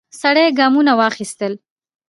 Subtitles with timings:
[0.21, 1.53] سړی ګامونه واخیستل.